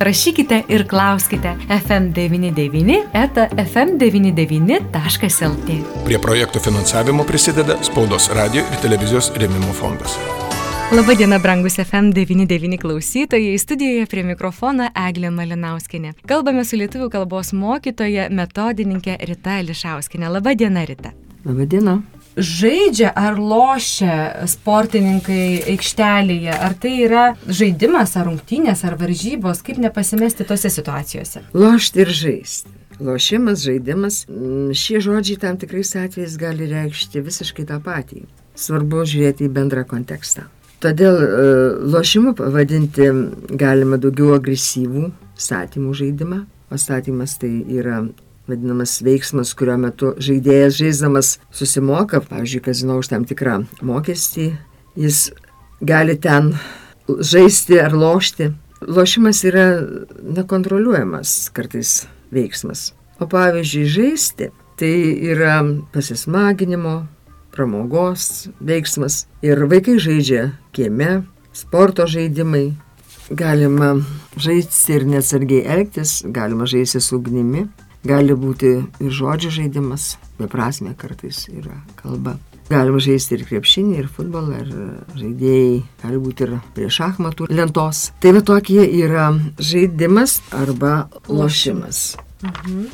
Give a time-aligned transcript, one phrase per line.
[0.00, 5.68] rašykite ir klauskite FM99 eta FM99.lt.
[6.04, 10.18] Prie projektų finansavimo prisideda Spaudos radio ir televizijos rėmimo fondas.
[10.90, 13.58] Labadiena, brangus FM99 klausytojai.
[13.62, 16.16] Studijoje prie mikrofono Eglė Malinauskinė.
[16.26, 20.26] Kalbame su lietuvių kalbos mokytoja, metodininkė Rita Lišauskinė.
[20.34, 21.12] Labadiena, Rita.
[21.44, 22.00] Labadiena
[22.36, 26.52] žaidžia ar lošia sportininkai aikštelėje?
[26.54, 29.64] Ar tai yra žaidimas, ar rungtynės, ar varžybos?
[29.66, 31.44] Kaip nepasimesti tose situacijose?
[31.54, 32.76] Lošti ir žaisti.
[33.00, 38.26] Lošimas, žaidimas, mm, šie žodžiai tam tikrais atvejais gali reikšti visiškai tą patį.
[38.54, 40.44] Svarbu žiūrėti į bendrą kontekstą.
[40.84, 41.28] Todėl e,
[41.92, 43.08] lošimu pavadinti
[43.56, 46.44] galima daugiau agresyvų statymų žaidimą.
[46.70, 48.04] O statymas tai yra
[48.50, 54.50] vadinamas veiksmas, kurio metu žaidėjas žaisdamas susimoka, pavyzdžiui, kazino už tam tikrą mokestį,
[54.98, 55.30] jis
[55.80, 56.54] gali ten
[57.08, 58.52] žaisti ar lošti.
[58.80, 59.66] Lošimas yra
[60.36, 62.90] nekontroliuojamas kartais veiksmas.
[63.20, 64.48] O pavyzdžiui, žaisti
[64.80, 64.94] tai
[65.28, 65.60] yra
[65.92, 67.02] pasismaginimo,
[67.52, 69.26] pramogos veiksmas.
[69.44, 72.70] Ir vaikai žaidžia kieme, sporto žaidimai.
[73.30, 73.92] Galima
[74.40, 77.68] žaisti ir nesargiai elgtis, galima žaisti su ugnimi,
[78.06, 78.70] Gali būti
[79.04, 82.38] ir žodžių žaidimas, beprasme kartais yra kalba.
[82.70, 84.70] Galima žaisti ir krepšinį, ir futbolą, ir
[85.18, 88.06] žaidėjai, gali būti ir prie šachmatų lentos.
[88.22, 92.14] Tai va tokie yra žaidimas arba lošimas.
[92.46, 92.84] Mhm.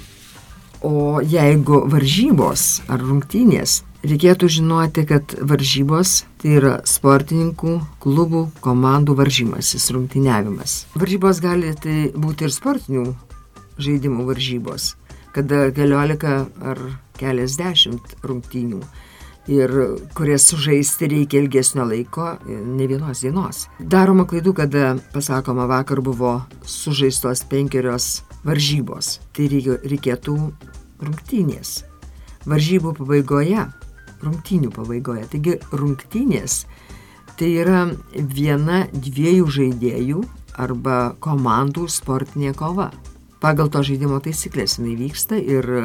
[0.86, 9.88] O jeigu varžybos ar rungtynės, reikėtų žinoti, kad varžybos tai yra sportininkų, klubų, komandų varžymasis,
[9.94, 10.84] rungtyniavimas.
[10.98, 13.06] Varžybos gali tai būti ir sportinių
[13.82, 14.94] žaidimų varžybos,
[15.36, 16.80] kada keliolika ar
[17.20, 18.82] keliasdešimt rungtynių
[19.46, 19.70] ir
[20.14, 23.66] kurias sužaisti reikia ilgesnio laiko, ne vienos dienos.
[23.78, 29.20] Daroma klaidų, kada pasakoma, vakar buvo sužaistos penkerios varžybos.
[29.36, 29.48] Tai
[29.86, 30.36] reikėtų
[31.02, 31.84] rungtynės.
[32.46, 33.66] Varžybų pabaigoje,
[34.22, 35.26] rungtynių pabaigoje.
[35.30, 36.64] Taigi rungtynės
[37.36, 40.22] tai yra viena dviejų žaidėjų
[40.62, 42.90] arba komandų sportinė kova
[43.42, 45.84] pagal to žaidimo taisyklės jinai vyksta ir e,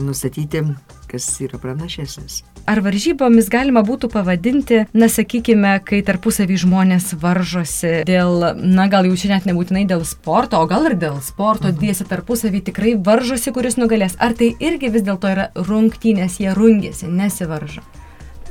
[0.00, 0.64] nustatyti,
[1.10, 2.42] kas yra pranašesnis.
[2.62, 9.16] Ar varžybomis galima būtų pavadinti, na sakykime, kai tarpusavį žmonės varžosi dėl, na gal jau
[9.18, 11.80] čia net nebūtinai dėl sporto, o gal ir dėl sporto, mhm.
[11.80, 14.14] dviesi tarpusavį tikrai varžosi, kuris nugalės.
[14.22, 17.82] Ar tai irgi vis dėlto yra rungtynės, jie rungėsi, nesivaržo?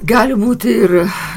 [0.02, 0.94] Gali būti ir,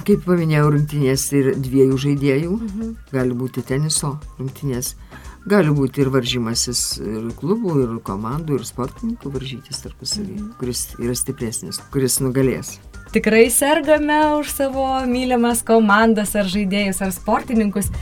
[0.09, 2.95] kaip paminėjau, rungtynės ir dviejų žaidėjų, mhm.
[3.13, 4.97] gali būti teniso rungtynės.
[5.45, 10.51] Gali būti ir varžymasis ir klubų, ir komandų, ir sportininkų varžytis tarpusavį, mhm.
[10.61, 12.79] kuris yra stipresnis, kuris nugalės.
[13.15, 17.93] Tikrai sergame už savo mylimas komandas ar žaidėjus ar sportininkus.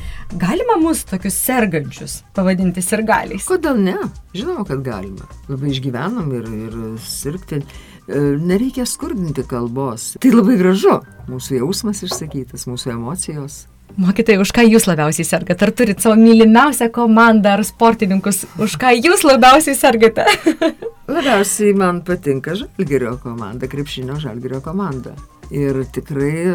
[0.40, 3.44] Galima mus tokius sergančius pavadinti sirgaliais?
[3.44, 3.98] Kodėl ne?
[4.32, 5.26] Žinoma, kad galima.
[5.50, 7.60] Labai išgyvenam ir, ir sirgti.
[7.60, 10.14] E, nereikia skurdinti kalbos.
[10.22, 10.96] Tai labai gražu.
[11.28, 13.66] Mūsų jausmas išsakytas, mūsų emocijos.
[14.00, 15.66] Mokytojai, už ką jūs labiausiai sergate?
[15.66, 20.24] Ar turit savo mylimiausią komandą ar sportininkus, už ką jūs labiausiai sergate?
[21.14, 25.12] labiausiai man patinka žalgerio komanda, krepšinio žalgerio komanda.
[25.52, 26.54] Ir tikrai,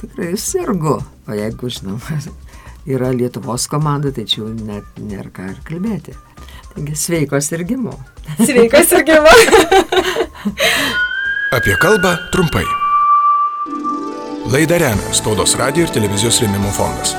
[0.00, 0.96] tikrai sergu.
[1.28, 2.18] O jeigu, žinoma,
[2.86, 6.16] yra Lietuvos komanda, tai čia jau net nėra ką ir kalbėti.
[6.74, 7.94] Taigi sveiko sirgimo.
[8.42, 9.36] Sveiko sirgimo.
[11.56, 12.66] Apie kalbą trumpai.
[14.52, 17.16] Laidą remia Spaudos radio ir televizijos rėmimo fondas.